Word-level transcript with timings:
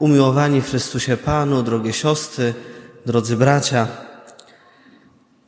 Umiłowani 0.00 0.60
w 0.60 0.68
Chrystusie 0.68 1.16
Panu, 1.16 1.62
drogie 1.62 1.92
siostry, 1.92 2.54
drodzy 3.06 3.36
bracia, 3.36 3.88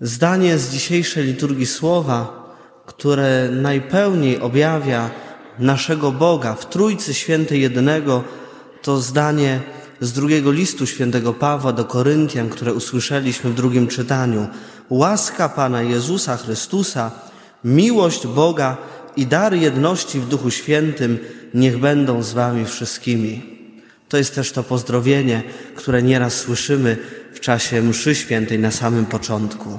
zdanie 0.00 0.58
z 0.58 0.70
dzisiejszej 0.70 1.24
liturgii 1.24 1.66
słowa, 1.66 2.48
które 2.86 3.48
najpełniej 3.52 4.40
objawia 4.40 5.10
naszego 5.58 6.12
Boga 6.12 6.54
w 6.54 6.68
Trójcy 6.68 7.14
Świętej 7.14 7.60
Jednego, 7.60 8.24
to 8.82 9.00
zdanie 9.00 9.60
z 10.00 10.12
drugiego 10.12 10.52
listu 10.52 10.86
świętego 10.86 11.34
Pawła 11.34 11.72
do 11.72 11.84
Koryntian, 11.84 12.48
które 12.48 12.74
usłyszeliśmy 12.74 13.50
w 13.50 13.54
drugim 13.54 13.88
czytaniu. 13.88 14.46
Łaska 14.90 15.48
Pana 15.48 15.82
Jezusa 15.82 16.36
Chrystusa, 16.36 17.10
miłość 17.64 18.26
Boga 18.26 18.76
i 19.16 19.26
dar 19.26 19.54
jedności 19.54 20.20
w 20.20 20.28
Duchu 20.28 20.50
Świętym 20.50 21.18
niech 21.54 21.78
będą 21.78 22.22
z 22.22 22.32
Wami 22.32 22.64
wszystkimi. 22.64 23.51
To 24.12 24.18
jest 24.18 24.34
też 24.34 24.52
to 24.52 24.62
pozdrowienie, 24.62 25.42
które 25.74 26.02
nieraz 26.02 26.34
słyszymy 26.34 26.96
w 27.32 27.40
czasie 27.40 27.82
mszy 27.82 28.14
świętej 28.14 28.58
na 28.58 28.70
samym 28.70 29.06
początku. 29.06 29.78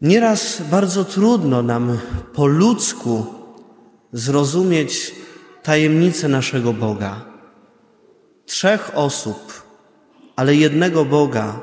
Nieraz 0.00 0.62
bardzo 0.70 1.04
trudno 1.04 1.62
nam 1.62 1.98
po 2.34 2.46
ludzku 2.46 3.26
zrozumieć 4.12 5.14
tajemnicę 5.62 6.28
naszego 6.28 6.72
Boga. 6.72 7.24
Trzech 8.46 8.90
osób, 8.94 9.62
ale 10.36 10.54
jednego 10.54 11.04
Boga, 11.04 11.60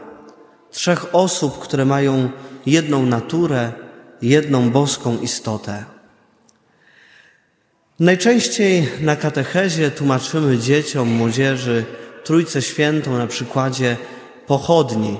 trzech 0.72 1.16
osób, 1.16 1.60
które 1.60 1.86
mają 1.86 2.30
jedną 2.66 3.06
naturę, 3.06 3.74
jedną 4.22 4.70
boską 4.70 5.18
istotę. 5.18 5.95
Najczęściej 8.00 8.88
na 9.02 9.16
katechezie 9.16 9.92
tłumaczymy 9.92 10.58
dzieciom, 10.58 11.08
młodzieży 11.10 11.86
Trójcę 12.24 12.62
Świętą 12.62 13.18
na 13.18 13.28
przykładzie 13.28 13.98
pochodni. 14.48 15.18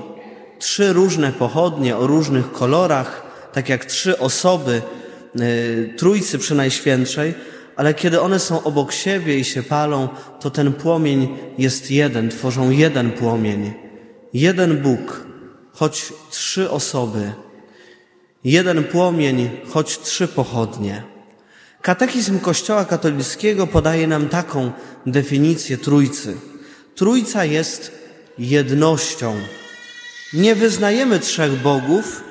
Trzy 0.58 0.92
różne 0.92 1.32
pochodnie 1.32 1.96
o 1.96 2.06
różnych 2.06 2.52
kolorach, 2.52 3.26
tak 3.52 3.68
jak 3.68 3.84
trzy 3.84 4.18
osoby 4.18 4.82
y, 5.40 5.94
Trójcy 5.96 6.38
Przynajświętszej, 6.38 7.34
ale 7.76 7.94
kiedy 7.94 8.20
one 8.20 8.38
są 8.38 8.62
obok 8.62 8.92
siebie 8.92 9.38
i 9.38 9.44
się 9.44 9.62
palą, 9.62 10.08
to 10.40 10.50
ten 10.50 10.72
płomień 10.72 11.28
jest 11.58 11.90
jeden, 11.90 12.28
tworzą 12.28 12.70
jeden 12.70 13.12
płomień. 13.12 13.74
Jeden 14.34 14.78
Bóg, 14.82 15.26
choć 15.72 16.12
trzy 16.30 16.70
osoby. 16.70 17.32
Jeden 18.44 18.84
płomień, 18.84 19.50
choć 19.68 19.98
trzy 19.98 20.28
pochodnie. 20.28 21.15
Katechizm 21.86 22.40
Kościoła 22.40 22.84
katolickiego 22.84 23.66
podaje 23.66 24.06
nam 24.06 24.28
taką 24.28 24.72
definicję 25.06 25.78
Trójcy. 25.78 26.36
Trójca 26.94 27.44
jest 27.44 27.92
jednością. 28.38 29.36
Nie 30.32 30.54
wyznajemy 30.54 31.18
trzech 31.18 31.62
bogów, 31.62 32.24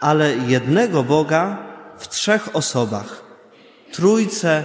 ale 0.00 0.36
jednego 0.36 1.02
Boga 1.02 1.58
w 1.98 2.08
trzech 2.08 2.56
osobach. 2.56 3.22
Trójcę 3.92 4.64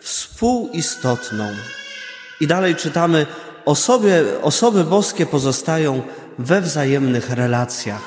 współistotną. 0.00 1.44
I 2.40 2.46
dalej 2.46 2.76
czytamy, 2.76 3.26
osoby, 3.64 4.38
osoby 4.42 4.84
boskie 4.84 5.26
pozostają 5.26 6.02
we 6.38 6.60
wzajemnych 6.60 7.30
relacjach. 7.30 8.04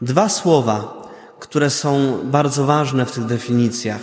Dwa 0.00 0.28
słowa 0.28 0.97
które 1.40 1.70
są 1.70 2.18
bardzo 2.24 2.66
ważne 2.66 3.06
w 3.06 3.12
tych 3.12 3.24
definicjach. 3.24 4.02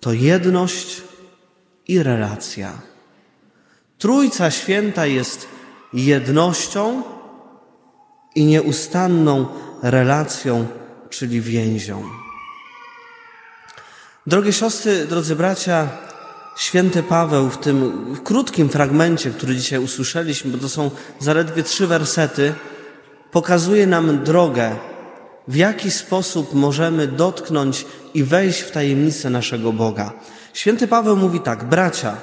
To 0.00 0.12
jedność 0.12 1.02
i 1.88 2.02
relacja. 2.02 2.72
Trójca 3.98 4.50
Święta 4.50 5.06
jest 5.06 5.48
jednością 5.92 7.02
i 8.34 8.44
nieustanną 8.44 9.46
relacją, 9.82 10.66
czyli 11.10 11.40
więzią. 11.40 12.02
Drogie 14.26 14.52
siostry, 14.52 15.06
drodzy 15.06 15.36
bracia, 15.36 15.88
święty 16.56 17.02
Paweł 17.02 17.50
w 17.50 17.58
tym 17.58 18.06
krótkim 18.24 18.68
fragmencie, 18.68 19.30
który 19.30 19.56
dzisiaj 19.56 19.78
usłyszeliśmy, 19.78 20.50
bo 20.50 20.58
to 20.58 20.68
są 20.68 20.90
zaledwie 21.18 21.62
trzy 21.62 21.86
wersety, 21.86 22.54
pokazuje 23.30 23.86
nam 23.86 24.24
drogę, 24.24 24.76
w 25.48 25.56
jaki 25.56 25.90
sposób 25.90 26.54
możemy 26.54 27.06
dotknąć 27.06 27.86
i 28.14 28.24
wejść 28.24 28.60
w 28.60 28.70
tajemnicę 28.70 29.30
naszego 29.30 29.72
Boga. 29.72 30.12
Święty 30.52 30.88
Paweł 30.88 31.16
mówi 31.16 31.40
tak, 31.40 31.64
bracia, 31.64 32.16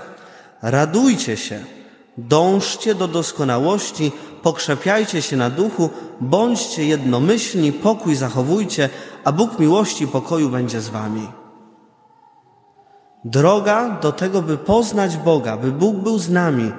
radujcie 0.62 1.38
się, 1.38 1.59
dążcie 2.18 2.96
do 2.96 3.08
doskonałości, 3.08 4.12
pokrzepiajcie 4.41 5.22
się 5.22 5.38
na 5.38 5.50
duchu, 5.50 5.90
bądźcie 6.22 6.86
jednomyślni, 6.86 7.74
pokój 7.74 8.16
zachowujcie, 8.16 8.90
a 9.24 9.31
Bóg 9.31 9.59
miłości 9.59 10.03
i 10.03 10.07
pokoju 10.07 10.50
będzie 10.50 10.81
z 10.81 10.90
wami. 10.90 11.28
Droga 13.25 14.00
do 14.02 14.12
tego, 14.12 14.42
by 14.42 14.57
poznać 14.57 15.18
Boga, 15.18 15.57
by 15.57 15.72
Bóg 15.72 15.96
był 15.96 16.19
z 16.19 16.30
nami, 16.30 16.72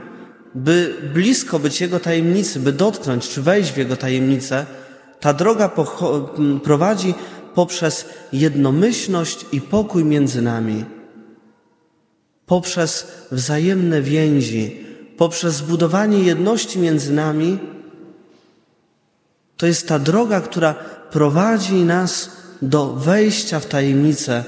by 0.54 0.94
blisko 1.14 1.58
być 1.58 1.80
Jego 1.80 2.00
tajemnicy, 2.00 2.60
by 2.60 2.72
dotknąć 2.72 3.28
czy 3.28 3.42
wejść 3.42 3.72
w 3.72 3.76
Jego 3.76 3.96
tajemnicę, 3.96 4.66
ta 5.20 5.32
droga 5.32 5.70
prowadzi 6.62 7.14
poprzez 7.54 8.08
jednomyślność 8.32 9.46
i 9.52 9.60
pokój 9.60 10.04
między 10.04 10.42
nami, 10.42 10.84
poprzez 12.46 13.06
wzajemne 13.32 14.02
więzi, 14.02 14.86
poprzez 15.16 15.54
zbudowanie 15.54 16.18
jedności 16.18 16.78
między 16.78 17.12
nami. 17.12 17.58
To 19.56 19.66
jest 19.66 19.88
ta 19.88 19.98
droga, 19.98 20.40
która 20.40 20.74
prowadzi 21.10 21.74
nas 21.74 22.30
do 22.62 22.92
wejścia 22.92 23.60
w 23.60 23.66
tajemnicę 23.66 24.44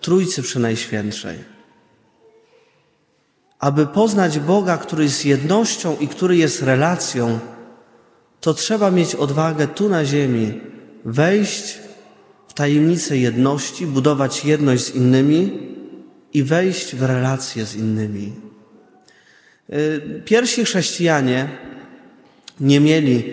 Trójcy 0.00 0.42
Przenajświętszej. 0.42 1.38
Aby 3.58 3.86
poznać 3.86 4.38
Boga, 4.38 4.78
który 4.78 5.04
jest 5.04 5.24
jednością 5.26 5.96
i 6.00 6.08
który 6.08 6.36
jest 6.36 6.62
relacją, 6.62 7.38
to 8.42 8.54
trzeba 8.54 8.90
mieć 8.90 9.14
odwagę 9.14 9.68
tu 9.68 9.88
na 9.88 10.04
ziemi 10.04 10.60
wejść 11.04 11.78
w 12.48 12.54
tajemnicę 12.54 13.18
jedności, 13.18 13.86
budować 13.86 14.44
jedność 14.44 14.84
z 14.84 14.94
innymi 14.94 15.58
i 16.32 16.42
wejść 16.42 16.96
w 16.96 17.02
relacje 17.02 17.66
z 17.66 17.74
innymi. 17.76 18.32
Y, 19.72 20.22
pierwsi 20.24 20.64
chrześcijanie 20.64 21.48
nie 22.60 22.80
mieli 22.80 23.24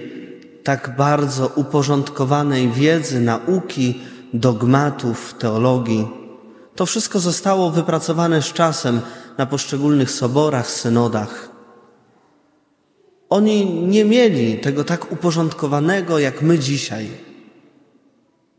tak 0.63 0.95
bardzo 0.97 1.47
uporządkowanej 1.55 2.71
wiedzy, 2.71 3.19
nauki, 3.19 4.01
dogmatów, 4.33 5.35
teologii. 5.39 6.07
To 6.75 6.85
wszystko 6.85 7.19
zostało 7.19 7.71
wypracowane 7.71 8.41
z 8.41 8.53
czasem 8.53 9.01
na 9.37 9.45
poszczególnych 9.45 10.11
soborach, 10.11 10.71
synodach. 10.71 11.48
Oni 13.29 13.65
nie 13.65 14.05
mieli 14.05 14.57
tego 14.57 14.83
tak 14.83 15.11
uporządkowanego 15.11 16.19
jak 16.19 16.41
my 16.41 16.59
dzisiaj. 16.59 17.09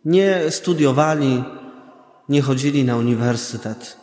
Nie 0.04 0.50
studiowali, 0.50 1.44
nie 2.28 2.42
chodzili 2.42 2.84
na 2.84 2.96
uniwersytet, 2.96 3.96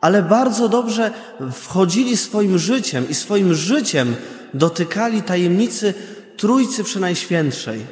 ale 0.00 0.22
bardzo 0.22 0.68
dobrze 0.68 1.10
wchodzili 1.52 2.16
swoim 2.16 2.58
życiem 2.58 3.08
i 3.08 3.14
swoim 3.14 3.54
życiem 3.54 4.16
dotykali 4.54 5.22
tajemnicy 5.22 5.94
Trójcy 6.36 6.84
Przenajświętszej. 6.84 7.86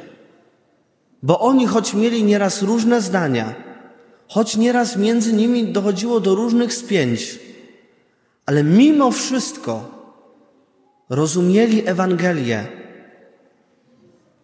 Bo 1.23 1.39
oni, 1.39 1.67
choć 1.67 1.93
mieli 1.93 2.23
nieraz 2.23 2.61
różne 2.61 3.01
zdania, 3.01 3.55
choć 4.27 4.57
nieraz 4.57 4.97
między 4.97 5.33
nimi 5.33 5.67
dochodziło 5.67 6.19
do 6.19 6.35
różnych 6.35 6.73
spięć, 6.73 7.39
ale 8.45 8.63
mimo 8.63 9.11
wszystko 9.11 9.98
rozumieli 11.09 11.87
Ewangelię 11.87 12.67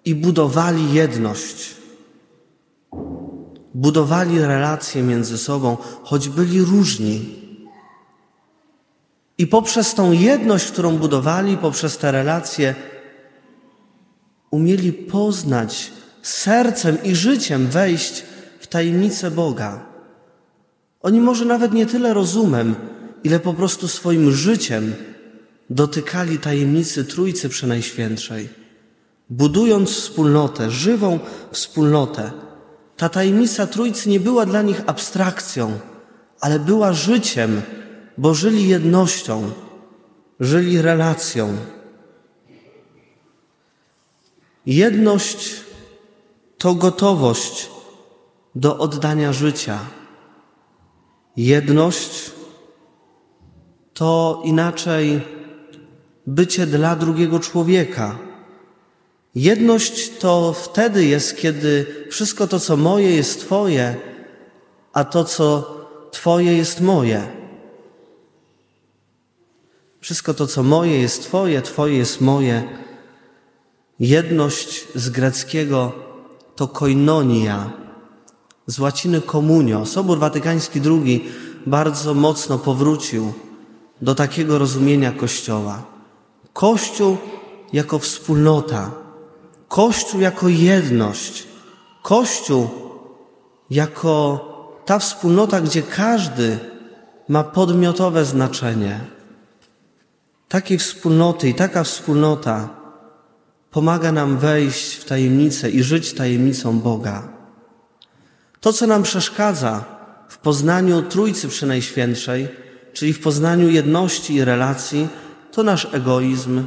i 0.05 0.15
budowali 0.15 0.93
jedność. 0.93 1.75
Budowali 3.73 4.39
relacje 4.39 5.03
między 5.03 5.37
sobą, 5.37 5.77
choć 6.03 6.29
byli 6.29 6.61
różni. 6.61 7.45
I 9.37 9.47
poprzez 9.47 9.93
tą 9.93 10.11
jedność, 10.11 10.71
którą 10.71 10.97
budowali, 10.97 11.57
poprzez 11.57 11.97
te 11.97 12.11
relacje, 12.11 12.75
umieli 14.51 14.93
poznać 14.93 15.91
sercem 16.21 17.03
i 17.03 17.15
życiem 17.15 17.67
wejść 17.67 18.23
w 18.59 18.67
tajemnicę 18.67 19.31
Boga. 19.31 19.85
Oni 21.01 21.21
może 21.21 21.45
nawet 21.45 21.73
nie 21.73 21.85
tyle 21.85 22.13
rozumem, 22.13 22.75
ile 23.23 23.39
po 23.39 23.53
prostu 23.53 23.87
swoim 23.87 24.31
życiem 24.31 24.93
dotykali 25.69 26.39
tajemnicy 26.39 27.05
Trójcy 27.05 27.49
Przenajświętszej, 27.49 28.49
budując 29.29 29.89
wspólnotę, 29.89 30.71
żywą 30.71 31.19
wspólnotę. 31.51 32.31
Ta 32.97 33.09
tajemnica 33.09 33.67
Trójcy 33.67 34.09
nie 34.09 34.19
była 34.19 34.45
dla 34.45 34.61
nich 34.61 34.81
abstrakcją, 34.85 35.79
ale 36.41 36.59
była 36.59 36.93
życiem, 36.93 37.61
bo 38.17 38.33
żyli 38.33 38.69
jednością. 38.69 39.51
żyli 40.39 40.81
relacją. 40.81 41.57
Jedność 44.65 45.55
to 46.57 46.75
gotowość 46.75 47.69
do 48.55 48.77
oddania 48.77 49.33
życia. 49.33 49.79
Jedność 51.37 52.31
to 53.93 54.41
inaczej 54.45 55.21
bycie 56.27 56.67
dla 56.67 56.95
drugiego 56.95 57.39
człowieka. 57.39 58.17
Jedność 59.35 60.17
to 60.17 60.53
wtedy 60.53 61.05
jest, 61.05 61.37
kiedy 61.37 61.85
wszystko 62.09 62.47
to, 62.47 62.59
co 62.59 62.77
moje, 62.77 63.15
jest 63.15 63.39
Twoje, 63.39 63.95
a 64.93 65.03
to, 65.03 65.23
co 65.23 65.75
Twoje, 66.11 66.57
jest 66.57 66.81
moje. 66.81 67.27
Wszystko 69.99 70.33
to, 70.33 70.47
co 70.47 70.63
moje, 70.63 71.01
jest 71.01 71.23
Twoje, 71.23 71.61
Twoje 71.61 71.97
jest 71.97 72.21
moje. 72.21 72.63
Jedność 73.99 74.87
z 74.95 75.09
greckiego 75.09 75.91
to 76.55 76.67
koinonia, 76.67 77.73
z 78.67 78.79
łaciny 78.79 79.21
komunio. 79.21 79.85
Sobór 79.85 80.19
Watykański 80.19 80.81
II 80.85 81.25
bardzo 81.65 82.13
mocno 82.13 82.57
powrócił 82.59 83.33
do 84.01 84.15
takiego 84.15 84.59
rozumienia 84.59 85.11
Kościoła. 85.11 85.94
Kościół 86.55 87.17
jako 87.73 87.99
wspólnota, 87.99 88.91
Kościół 89.67 90.21
jako 90.21 90.47
jedność, 90.47 91.47
Kościół 92.01 92.69
jako 93.69 94.15
ta 94.85 94.99
wspólnota, 94.99 95.61
gdzie 95.61 95.83
każdy 95.83 96.59
ma 97.29 97.43
podmiotowe 97.43 98.25
znaczenie. 98.25 98.99
Takiej 100.47 100.77
wspólnoty 100.77 101.49
i 101.49 101.53
taka 101.53 101.83
wspólnota 101.83 102.69
pomaga 103.71 104.11
nam 104.11 104.37
wejść 104.37 104.95
w 104.95 105.05
tajemnicę 105.05 105.69
i 105.69 105.83
żyć 105.83 106.13
tajemnicą 106.13 106.79
Boga. 106.79 107.27
To, 108.59 108.73
co 108.73 108.87
nam 108.87 109.03
przeszkadza 109.03 109.83
w 110.29 110.37
poznaniu 110.37 111.01
Trójcy 111.01 111.47
Przynajświętszej, 111.47 112.47
czyli 112.93 113.13
w 113.13 113.21
poznaniu 113.21 113.69
jedności 113.69 114.33
i 114.33 114.45
relacji, 114.45 115.07
to 115.55 115.63
nasz 115.63 115.87
egoizm. 115.91 116.63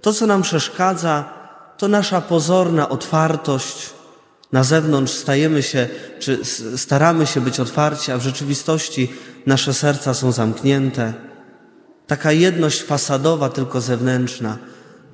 To, 0.00 0.12
co 0.12 0.26
nam 0.26 0.42
przeszkadza, 0.42 1.24
to 1.76 1.88
nasza 1.88 2.20
pozorna 2.20 2.88
otwartość. 2.88 3.90
Na 4.52 4.64
zewnątrz 4.64 5.12
stajemy 5.12 5.62
się, 5.62 5.88
czy 6.18 6.38
staramy 6.76 7.26
się 7.26 7.40
być 7.40 7.60
otwarci, 7.60 8.12
a 8.12 8.18
w 8.18 8.22
rzeczywistości 8.22 9.12
nasze 9.46 9.74
serca 9.74 10.14
są 10.14 10.32
zamknięte. 10.32 11.14
Taka 12.06 12.32
jedność 12.32 12.82
fasadowa, 12.82 13.48
tylko 13.48 13.80
zewnętrzna, 13.80 14.58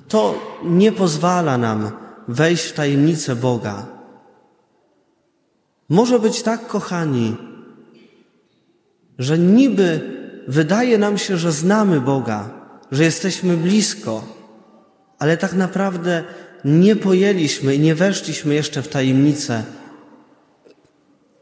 to 0.07 0.35
nie 0.63 0.91
pozwala 0.91 1.57
nam 1.57 1.91
wejść 2.27 2.63
w 2.65 2.73
tajemnicę 2.73 3.35
Boga. 3.35 3.85
Może 5.89 6.19
być 6.19 6.43
tak, 6.43 6.67
kochani, 6.67 7.37
że 9.19 9.37
niby 9.37 10.18
wydaje 10.49 10.97
nam 10.97 11.17
się, 11.17 11.37
że 11.37 11.51
znamy 11.51 12.01
Boga, 12.01 12.49
że 12.91 13.03
jesteśmy 13.03 13.57
blisko, 13.57 14.23
ale 15.19 15.37
tak 15.37 15.53
naprawdę 15.53 16.23
nie 16.65 16.95
pojęliśmy 16.95 17.75
i 17.75 17.79
nie 17.79 17.95
weszliśmy 17.95 18.53
jeszcze 18.53 18.81
w 18.81 18.87
tajemnicę, 18.87 19.63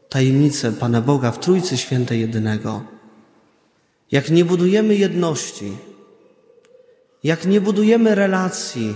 tajemnicę 0.08 0.72
Pana 0.72 1.00
Boga 1.00 1.30
w 1.30 1.38
Trójcy 1.38 1.76
Świętej 1.76 2.20
Jedynego. 2.20 2.82
Jak 4.12 4.30
nie 4.30 4.44
budujemy 4.44 4.94
jedności, 4.94 5.72
jak 7.24 7.46
nie 7.46 7.60
budujemy 7.60 8.14
relacji, 8.14 8.94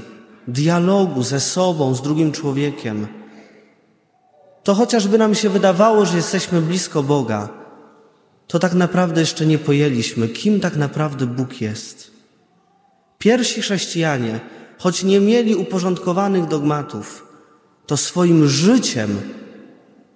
dialogu 0.48 1.22
ze 1.22 1.40
sobą, 1.40 1.94
z 1.94 2.02
drugim 2.02 2.32
człowiekiem, 2.32 3.06
to 4.62 4.74
chociażby 4.74 5.18
nam 5.18 5.34
się 5.34 5.48
wydawało, 5.48 6.06
że 6.06 6.16
jesteśmy 6.16 6.60
blisko 6.60 7.02
Boga, 7.02 7.61
to 8.52 8.58
tak 8.58 8.74
naprawdę 8.74 9.20
jeszcze 9.20 9.46
nie 9.46 9.58
pojęliśmy, 9.58 10.28
kim 10.28 10.60
tak 10.60 10.76
naprawdę 10.76 11.26
Bóg 11.26 11.60
jest. 11.60 12.10
Pierwsi 13.18 13.62
chrześcijanie, 13.62 14.40
choć 14.78 15.04
nie 15.04 15.20
mieli 15.20 15.54
uporządkowanych 15.54 16.46
dogmatów, 16.46 17.26
to 17.86 17.96
swoim 17.96 18.48
życiem 18.48 19.20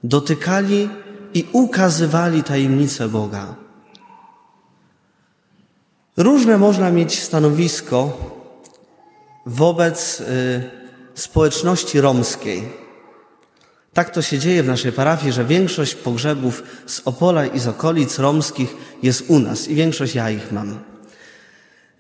dotykali 0.05 0.89
i 1.35 1.47
ukazywali 1.53 2.43
tajemnice 2.43 3.09
Boga. 3.09 3.55
Różne 6.17 6.59
można 6.59 6.91
mieć 6.91 7.23
stanowisko 7.23 8.19
wobec 9.47 10.21
y, 10.21 10.25
społeczności 11.15 12.01
romskiej. 12.01 12.86
Tak 13.97 14.11
to 14.11 14.23
się 14.23 14.39
dzieje 14.39 14.63
w 14.63 14.67
naszej 14.67 14.93
parafii, 14.93 15.33
że 15.33 15.45
większość 15.45 15.95
pogrzebów 15.95 16.63
z 16.87 17.03
Opola 17.05 17.47
i 17.47 17.59
z 17.59 17.69
okolic 17.69 18.19
romskich 18.19 18.77
jest 19.03 19.25
u 19.29 19.39
nas 19.39 19.69
i 19.69 19.75
większość 19.75 20.15
ja 20.15 20.31
ich 20.31 20.53
mam. 20.53 20.79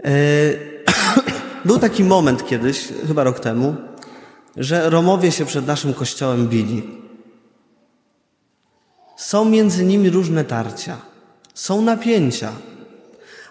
E, 0.04 0.10
był 1.64 1.78
taki 1.78 2.04
moment 2.04 2.46
kiedyś, 2.46 2.88
chyba 3.06 3.24
rok 3.24 3.40
temu, 3.40 3.74
że 4.56 4.90
Romowie 4.90 5.32
się 5.32 5.44
przed 5.44 5.66
naszym 5.66 5.94
kościołem 5.94 6.48
bili. 6.48 6.82
Są 9.16 9.44
między 9.44 9.84
nimi 9.84 10.10
różne 10.10 10.44
tarcia, 10.44 10.96
są 11.54 11.82
napięcia. 11.82 12.52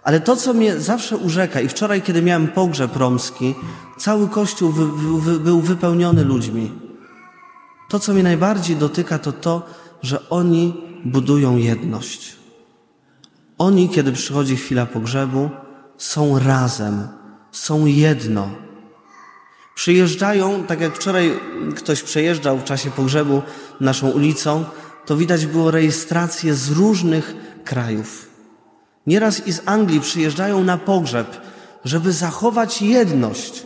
Ale 0.04 0.20
to, 0.20 0.36
co 0.36 0.54
mnie 0.54 0.80
zawsze 0.80 1.18
urzeka, 1.18 1.62
i 1.62 1.68
wczoraj, 1.68 2.02
kiedy 2.02 2.22
miałem 2.22 2.48
pogrzeb 2.48 2.96
romski, 2.96 3.56
cały 3.98 4.30
kościół 4.30 4.72
wy, 4.72 4.86
wy, 5.20 5.40
był 5.40 5.62
wypełniony 5.62 6.24
ludźmi. 6.24 6.85
To, 7.96 8.00
co 8.00 8.14
mnie 8.14 8.24
najbardziej 8.24 8.76
dotyka, 8.76 9.20
to 9.20 9.32
to, 9.32 9.66
że 10.02 10.30
oni 10.30 10.74
budują 11.06 11.58
jedność. 11.58 12.36
Oni, 13.58 13.90
kiedy 13.90 14.12
przychodzi 14.12 14.56
chwila 14.56 14.86
pogrzebu, 14.86 15.50
są 15.98 16.40
razem, 16.40 17.08
są 17.52 17.86
jedno. 17.86 18.50
Przyjeżdżają, 19.76 20.64
tak 20.64 20.82
jak 20.82 20.96
wczoraj 20.96 21.40
ktoś 21.76 22.04
przejeżdżał 22.04 22.58
w 22.58 22.64
czasie 22.64 22.92
pogrzebu 22.92 23.42
naszą 23.80 24.10
ulicą, 24.10 24.66
to 25.06 25.18
widać 25.18 25.46
było 25.46 25.72
rejestracje 25.72 26.54
z 26.54 26.72
różnych 26.72 27.36
krajów. 27.64 28.30
Nieraz 29.08 29.48
i 29.48 29.52
z 29.52 29.62
Anglii 29.66 30.02
przyjeżdżają 30.02 30.64
na 30.64 30.78
pogrzeb, 30.78 31.42
żeby 31.86 32.12
zachować 32.12 32.82
jedność. 32.82 33.64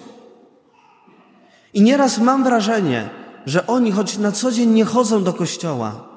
I 1.73 1.81
nieraz 1.81 2.17
mam 2.17 2.43
wrażenie, 2.43 3.18
że 3.45 3.67
oni, 3.67 3.91
choć 3.91 4.17
na 4.17 4.31
co 4.31 4.51
dzień 4.51 4.69
nie 4.69 4.85
chodzą 4.85 5.23
do 5.23 5.33
kościoła, 5.33 6.09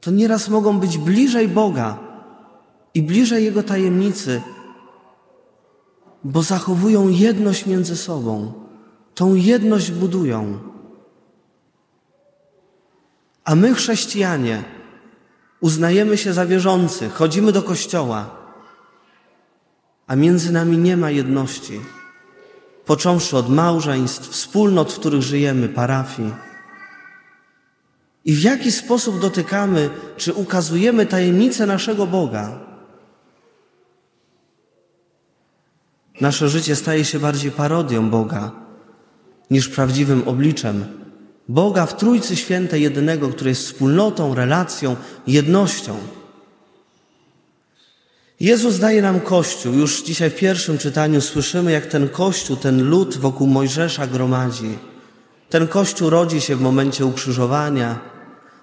to 0.00 0.10
nieraz 0.10 0.48
mogą 0.48 0.78
być 0.78 0.98
bliżej 0.98 1.48
Boga 1.48 1.98
i 2.94 3.02
bliżej 3.02 3.44
Jego 3.44 3.62
tajemnicy, 3.62 4.42
bo 6.24 6.42
zachowują 6.42 7.08
jedność 7.08 7.66
między 7.66 7.96
sobą. 7.96 8.52
Tą 9.14 9.34
jedność 9.34 9.90
budują. 9.90 10.58
A 13.44 13.54
my, 13.54 13.74
chrześcijanie, 13.74 14.64
uznajemy 15.60 16.16
się 16.16 16.32
za 16.32 16.46
wierzących, 16.46 17.12
chodzimy 17.12 17.52
do 17.52 17.62
kościoła, 17.62 18.30
a 20.06 20.16
między 20.16 20.52
nami 20.52 20.78
nie 20.78 20.96
ma 20.96 21.10
jedności 21.10 21.80
począwszy 22.90 23.36
od 23.36 23.48
małżeństw, 23.48 24.30
wspólnot, 24.30 24.92
w 24.92 24.98
których 24.98 25.22
żyjemy, 25.22 25.68
parafii. 25.68 26.34
I 28.24 28.34
w 28.34 28.42
jaki 28.42 28.72
sposób 28.72 29.20
dotykamy, 29.20 29.90
czy 30.16 30.32
ukazujemy 30.32 31.06
tajemnicę 31.06 31.66
naszego 31.66 32.06
Boga? 32.06 32.58
Nasze 36.20 36.48
życie 36.48 36.76
staje 36.76 37.04
się 37.04 37.18
bardziej 37.18 37.50
parodią 37.50 38.10
Boga 38.10 38.50
niż 39.50 39.68
prawdziwym 39.68 40.28
obliczem 40.28 40.84
Boga 41.48 41.86
w 41.86 41.96
Trójcy 41.96 42.36
Świętej 42.36 42.82
jedynego, 42.82 43.28
który 43.28 43.50
jest 43.50 43.66
wspólnotą, 43.66 44.34
relacją, 44.34 44.96
jednością. 45.26 45.96
Jezus 48.40 48.78
daje 48.78 49.02
nam 49.02 49.20
Kościół. 49.20 49.74
Już 49.74 50.02
dzisiaj 50.02 50.30
w 50.30 50.36
pierwszym 50.36 50.78
czytaniu 50.78 51.20
słyszymy, 51.20 51.72
jak 51.72 51.86
ten 51.86 52.08
Kościół, 52.08 52.56
ten 52.56 52.82
lud 52.82 53.16
wokół 53.16 53.46
Mojżesza 53.46 54.06
gromadzi. 54.06 54.78
Ten 55.48 55.68
Kościół 55.68 56.10
rodzi 56.10 56.40
się 56.40 56.56
w 56.56 56.60
momencie 56.60 57.06
ukrzyżowania. 57.06 57.98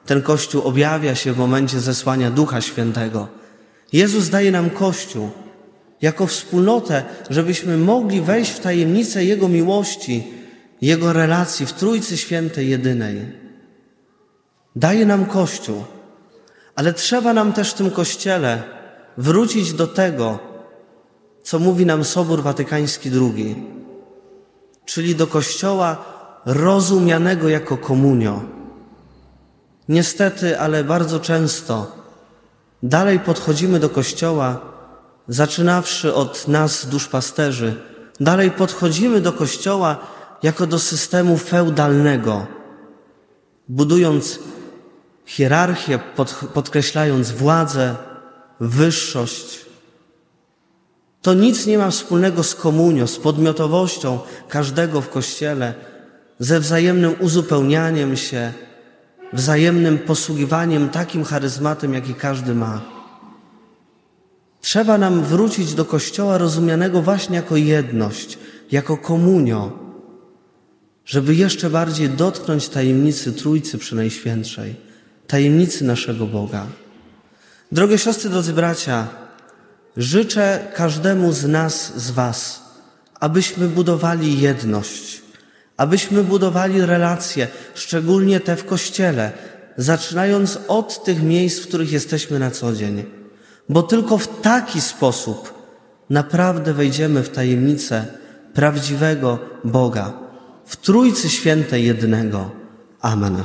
Ten 0.05 0.22
Kościół 0.22 0.62
objawia 0.62 1.15
się 1.15 1.34
w 1.34 1.38
momencie 1.38 1.79
zesłania 1.79 2.31
Ducha 2.31 2.62
Świętego. 2.62 3.27
Jezus 3.93 4.29
daje 4.29 4.51
nam 4.51 4.69
Kościół 4.69 5.29
jako 6.01 6.27
wspólnotę, 6.27 7.03
żebyśmy 7.29 7.77
mogli 7.77 8.22
wejść 8.22 8.51
w 8.51 8.60
tajemnicę 8.60 9.25
Jego 9.25 9.48
miłości, 9.48 10.27
Jego 10.81 11.13
relacji 11.13 11.65
w 11.65 11.74
Trójcy 11.74 12.17
Świętej 12.17 12.69
jedynej. 12.69 13.25
Daje 14.75 15.05
nam 15.05 15.25
Kościół, 15.25 15.84
ale 16.75 16.93
trzeba 16.93 17.34
nam 17.34 17.53
też 17.53 17.72
w 17.72 17.74
tym 17.74 17.91
Kościele 17.91 18.76
wrócić 19.18 19.74
do 19.74 19.88
tego, 19.88 20.40
co 21.44 21.60
mówi 21.60 21.86
nam 21.86 22.04
Sobór 22.04 22.42
Watykański 22.42 23.10
II, 23.10 23.64
czyli 24.86 25.16
do 25.16 25.28
Kościoła 25.28 25.98
rozumianego 26.46 27.50
jako 27.50 27.78
komunio. 27.78 28.42
Niestety, 29.90 30.60
ale 30.60 30.84
bardzo 30.84 31.20
często 31.20 31.92
dalej 32.84 33.20
podchodzimy 33.20 33.80
do 33.80 33.90
Kościoła, 33.90 34.60
zaczynawszy 35.28 36.14
od 36.14 36.48
nas, 36.48 36.86
duszpasterzy, 36.86 37.76
dalej 38.20 38.52
podchodzimy 38.52 39.22
do 39.22 39.34
Kościoła 39.34 39.98
jako 40.44 40.68
do 40.68 40.80
systemu 40.80 41.38
feudalnego, 41.38 42.46
budując 43.70 44.40
hierarchię, 45.26 46.00
pod, 46.16 46.36
podkreślając 46.54 47.32
władzę, 47.32 47.96
wyższość. 48.60 49.66
To 51.22 51.34
nic 51.34 51.66
nie 51.66 51.78
ma 51.78 51.92
wspólnego 51.92 52.44
z 52.44 52.56
komunią, 52.56 53.08
z 53.08 53.18
podmiotowością 53.18 54.20
każdego 54.50 55.02
w 55.02 55.10
Kościele, 55.10 55.74
ze 56.40 56.60
wzajemnym 56.60 57.16
uzupełnianiem 57.20 58.18
się, 58.18 58.54
wzajemnym 59.34 60.00
posługiwaniem 60.00 60.90
takim 60.90 61.24
charyzmatem, 61.24 61.94
jaki 61.94 62.14
każdy 62.14 62.56
ma. 62.56 62.82
Trzeba 64.62 64.98
nam 64.98 65.24
wrócić 65.24 65.74
do 65.74 65.86
Kościoła 65.86 66.38
rozumianego 66.38 67.02
właśnie 67.02 67.36
jako 67.36 67.58
jedność, 67.58 68.38
jako 68.72 68.98
komunio, 68.98 69.72
żeby 71.06 71.36
jeszcze 71.36 71.70
bardziej 71.70 72.10
dotknąć 72.10 72.70
tajemnicy 72.70 73.34
Trójcy 73.34 73.78
Przenajświętszej, 73.78 74.76
tajemnicy 75.28 75.86
naszego 75.86 76.26
Boga. 76.26 76.68
Drogie 77.72 77.98
siostry, 77.98 78.30
drodzy 78.30 78.54
bracia, 78.54 79.08
życzę 79.98 80.68
każdemu 80.76 81.32
z 81.32 81.46
nas, 81.46 81.94
z 81.96 82.12
Was, 82.12 82.62
abyśmy 83.20 83.68
budowali 83.68 84.40
jedność, 84.40 85.22
abyśmy 85.78 86.24
budowali 86.24 86.82
relacje, 86.82 87.48
szczególnie 87.76 88.40
te 88.40 88.56
w 88.56 88.66
Kościele, 88.66 89.32
zaczynając 89.78 90.60
od 90.68 91.04
tych 91.04 91.24
miejsc, 91.24 91.60
w 91.60 91.68
których 91.68 91.92
jesteśmy 91.92 92.40
na 92.40 92.52
co 92.52 92.74
dzień, 92.74 93.04
bo 93.70 93.84
tylko 93.84 94.18
w 94.18 94.42
taki 94.42 94.82
sposób 94.82 95.54
naprawdę 96.10 96.74
wejdziemy 96.74 97.24
w 97.24 97.30
tajemnicę 97.30 98.06
prawdziwego 98.54 99.40
Boga, 99.64 100.14
w 100.66 100.76
Trójcy 100.76 101.30
Świętej 101.30 101.86
jednego. 101.86 102.52
Amen. 103.02 103.44